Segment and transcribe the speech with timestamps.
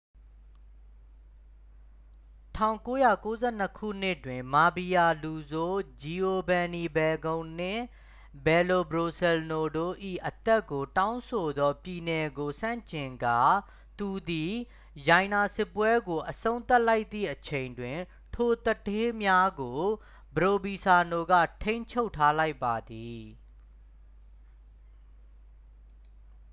[2.59, 7.83] 1992 ခုနှစ်တွင် မာဖီးယားလူဆိုး ဂျီအိုဗန်နီဖယ်ကုန်းန် နှင့်
[8.45, 9.93] ပယ်လိုဘရိုစဲလ်နို တို့၏
[10.29, 13.39] အသက်ကိုတောင်းဆိုသောပြည်နယ်ကိုဆန့်ကျင်ကာ
[13.99, 14.53] သူသည်
[15.09, 17.99] ရိုင်နာစစ်ပွဲကိုအဆုံးသတ်လိုက်သည့်အချိန်တွင်
[18.35, 19.79] ထိုသူဌေးများကို
[20.35, 21.33] ပရိုဗီဇာနိုက
[21.63, 23.21] ထိန်းချုပ်ထားလိုက်ပါသည်